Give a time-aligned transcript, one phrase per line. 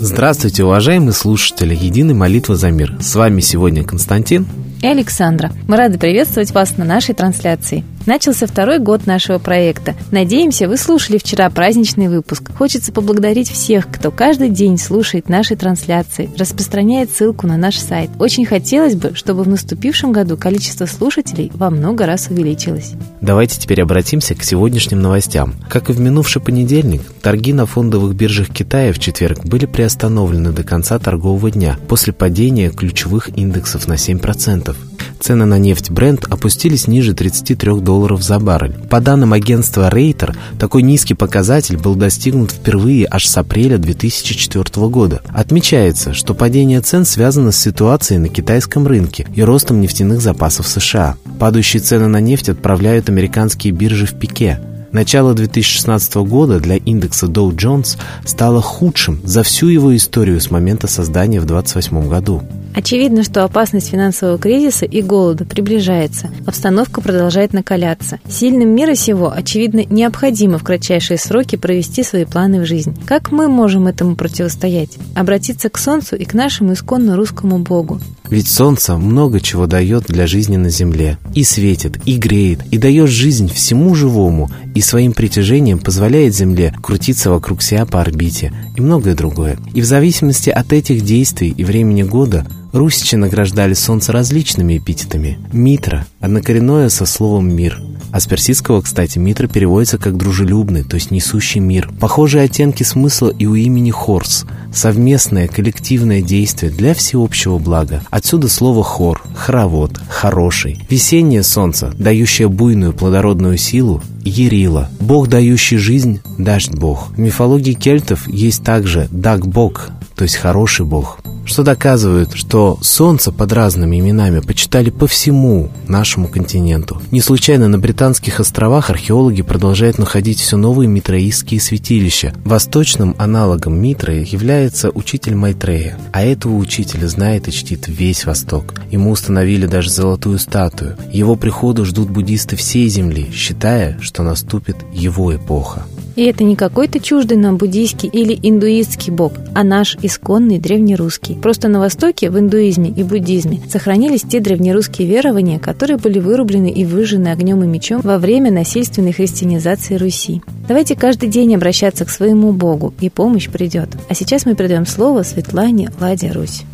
[0.00, 2.96] Здравствуйте, уважаемые слушатели Единой молитвы за мир.
[3.00, 4.48] С вами сегодня Константин
[4.82, 5.52] и Александра.
[5.68, 7.84] Мы рады приветствовать вас на нашей трансляции.
[8.08, 9.94] Начался второй год нашего проекта.
[10.10, 12.50] Надеемся, вы слушали вчера праздничный выпуск.
[12.56, 18.08] Хочется поблагодарить всех, кто каждый день слушает наши трансляции, распространяет ссылку на наш сайт.
[18.18, 22.92] Очень хотелось бы, чтобы в наступившем году количество слушателей во много раз увеличилось.
[23.20, 25.52] Давайте теперь обратимся к сегодняшним новостям.
[25.68, 30.64] Как и в минувший понедельник, торги на фондовых биржах Китая в четверг были приостановлены до
[30.64, 34.74] конца торгового дня после падения ключевых индексов на 7%.
[35.20, 38.74] Цены на нефть Brent опустились ниже 33 долларов за баррель.
[38.88, 45.20] По данным агентства Рейтер, такой низкий показатель был достигнут впервые аж с апреля 2004 года.
[45.28, 51.16] Отмечается, что падение цен связано с ситуацией на китайском рынке и ростом нефтяных запасов США.
[51.38, 54.60] Падающие цены на нефть отправляют американские биржи в пике.
[54.98, 60.88] Начало 2016 года для индекса Dow Jones стало худшим за всю его историю с момента
[60.88, 62.42] создания в 1928 году.
[62.74, 66.30] Очевидно, что опасность финансового кризиса и голода приближается.
[66.46, 68.18] Обстановка продолжает накаляться.
[68.28, 72.96] Сильным мира сего, очевидно, необходимо в кратчайшие сроки провести свои планы в жизнь.
[73.06, 74.98] Как мы можем этому противостоять?
[75.14, 78.00] Обратиться к Солнцу и к нашему исконно русскому Богу.
[78.30, 81.18] Ведь Солнце много чего дает для жизни на Земле.
[81.34, 87.30] И светит, и греет, и дает жизнь всему живому, и своим притяжением позволяет Земле крутиться
[87.30, 89.58] вокруг себя по орбите, и многое другое.
[89.74, 95.38] И в зависимости от этих действий и времени года Русичи награждали солнце различными эпитетами.
[95.52, 97.80] Митра– однокоренное со словом «мир».
[98.10, 101.90] А с персидского, кстати, Митра переводится как «дружелюбный», то есть «несущий мир».
[102.00, 108.02] Похожие оттенки смысла и у имени Хорс– совместное коллективное действие для всеобщего блага.
[108.10, 110.80] Отсюда слово «хор», «хоровод», «хороший».
[110.88, 114.90] Весеннее солнце, дающее буйную плодородную силу, Ерила.
[115.00, 117.10] Бог, дающий жизнь, дождь Бог.
[117.12, 123.52] В мифологии кельтов есть также Даг-Бог, то есть хороший Бог что доказывает, что Солнце под
[123.52, 127.00] разными именами почитали по всему нашему континенту.
[127.10, 132.34] Не случайно на Британских островах археологи продолжают находить все новые митраистские святилища.
[132.44, 138.74] Восточным аналогом Митры является учитель Майтрея, а этого учителя знает и чтит весь Восток.
[138.90, 140.96] Ему установили даже золотую статую.
[141.12, 145.86] Его приходу ждут буддисты всей земли, считая, что наступит его эпоха.
[146.18, 151.36] И это не какой-то чуждый нам буддийский или индуистский бог, а наш исконный древнерусский.
[151.36, 156.84] Просто на Востоке, в индуизме и буддизме, сохранились те древнерусские верования, которые были вырублены и
[156.84, 160.42] выжжены огнем и мечом во время насильственной христианизации Руси.
[160.66, 163.90] Давайте каждый день обращаться к своему Богу, и помощь придет.
[164.08, 166.64] А сейчас мы передаем слово Светлане Ладе Русь.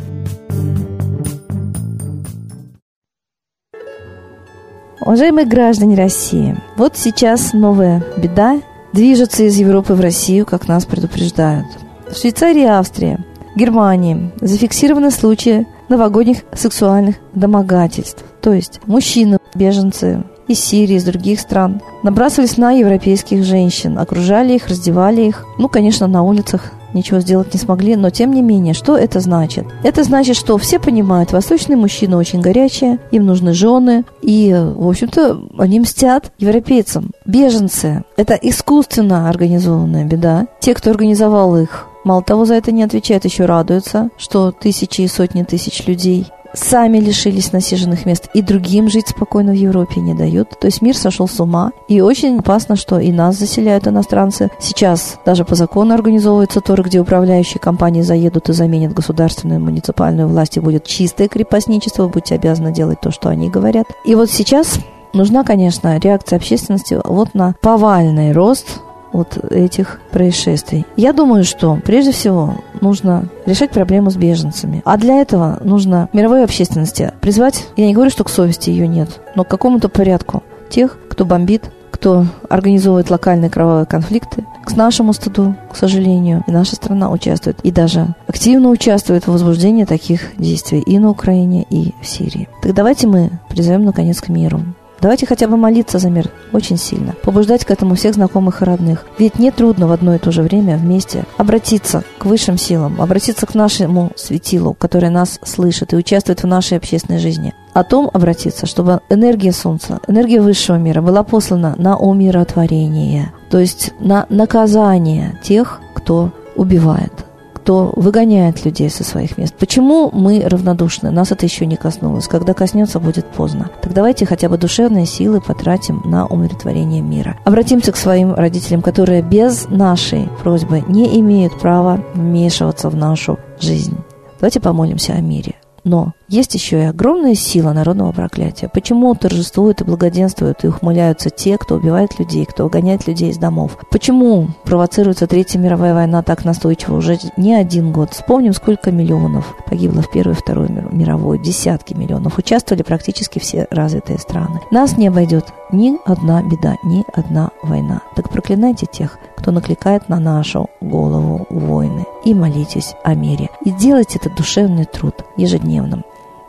[5.01, 8.59] Уважаемые граждане России, вот сейчас новая беда
[8.91, 11.67] движется из Европы в Россию, как нас предупреждают.
[12.15, 13.17] В Швейцарии и Австрии,
[13.57, 18.23] Германии зафиксированы случаи новогодних сексуальных домогательств.
[18.39, 24.69] То есть мужчины, беженцы из Сирии, из других стран, набрасывались на европейских женщин, окружали их,
[24.69, 25.45] раздевали их.
[25.57, 29.65] Ну, конечно, на улицах ничего сделать не смогли, но тем не менее, что это значит?
[29.83, 35.49] Это значит, что все понимают, восточные мужчины очень горячие, им нужны жены, и, в общем-то,
[35.57, 37.11] они мстят европейцам.
[37.25, 40.47] Беженцы– это искусственно организованная беда.
[40.61, 45.07] Те, кто организовал их, Мало того, за это не отвечают, еще радуются, что тысячи и
[45.07, 50.51] сотни тысяч людей сами лишились насиженных мест, и другим жить спокойно в Европе не дают.
[50.59, 54.51] То есть мир сошел с ума, и очень опасно, что и нас заселяют иностранцы.
[54.59, 60.27] Сейчас даже по закону организовываются туры, где управляющие компании заедут и заменят государственную и муниципальную
[60.27, 63.87] власть, и будет чистое крепостничество, будьте обязаны делать то, что они говорят.
[64.05, 64.79] И вот сейчас
[65.13, 68.81] нужна, конечно, реакция общественности вот на повальный рост
[69.15, 70.85] от этих происшествий.
[70.95, 74.81] Я думаю, что прежде всего нужно решать проблему с беженцами.
[74.85, 79.21] А для этого нужно мировой общественности призвать, я не говорю, что к совести ее нет,
[79.35, 84.45] но к какому-то порядку тех, кто бомбит, кто организовывает локальные кровавые конфликты.
[84.65, 89.85] К нашему стыду, к сожалению, и наша страна участвует, и даже активно участвует в возбуждении
[89.85, 92.49] таких действий и на Украине, и в Сирии.
[92.61, 94.61] Так давайте мы призовем, наконец, к миру.
[95.05, 99.05] Давайте хотя бы молиться за мир очень сильно, побуждать к этому всех знакомых и родных.
[99.19, 103.45] Ведь не трудно в одно и то же время вместе обратиться к высшим силам, обратиться
[103.45, 107.53] к нашему светилу, который нас слышит и участвует в нашей общественной жизни.
[107.73, 113.93] О том обратиться, чтобы энергия Солнца, энергия высшего мира была послана на умиротворение, то есть
[113.99, 117.24] на наказание тех, кто убивает,
[117.65, 119.55] кто выгоняет людей со своих мест.
[119.57, 121.09] Почему мы равнодушны?
[121.09, 122.27] Нас это еще не коснулось.
[122.27, 123.71] Когда коснется, будет поздно.
[123.81, 127.39] Так давайте хотя бы душевные силы потратим на умиротворение мира.
[127.43, 133.97] Обратимся к своим родителям, которые без нашей просьбы не имеют права вмешиваться в нашу жизнь.
[134.39, 135.55] Давайте помолимся о мире.
[135.83, 138.67] Но есть еще и огромная сила народного проклятия.
[138.67, 143.77] Почему торжествуют и благоденствуют и ухмыляются те, кто убивает людей, кто угоняет людей из домов?
[143.91, 148.11] Почему провоцируется Третья мировая война так настойчиво уже не один год?
[148.13, 151.39] Вспомним, сколько миллионов погибло в Первую и Вторую мировую.
[151.39, 152.37] Десятки миллионов.
[152.37, 154.61] Участвовали практически все развитые страны.
[154.71, 158.01] Нас не обойдет ни одна беда, ни одна война.
[158.15, 162.05] Так проклинайте тех, кто накликает на нашу голову войны.
[162.23, 163.49] И молитесь о мире.
[163.63, 166.03] И делайте этот душевный труд ежедневным.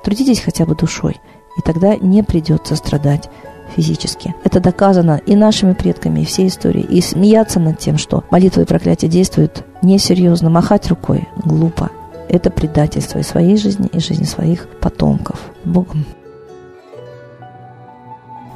[0.06, 1.20] Трудитесь хотя бы душой,
[1.58, 3.28] и тогда не придется страдать
[3.74, 4.36] физически.
[4.44, 6.84] Это доказано и нашими предками, и всей историей.
[6.84, 11.90] И смеяться над тем, что молитвы и проклятия действуют несерьезно, махать рукой глупо.
[12.28, 15.40] Это предательство и своей жизни, и жизни своих потомков.
[15.64, 16.04] Богом.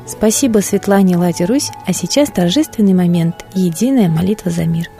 [0.07, 4.87] Спасибо Светлане Ладе Русь, а сейчас торжественный момент– единая молитва за мир–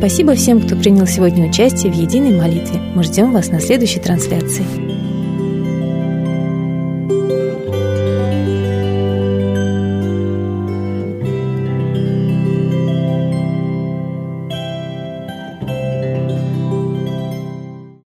[0.00, 2.80] Спасибо всем, кто принял сегодня участие в единой молитве.
[2.94, 4.64] Мы ждем вас на следующей трансляции.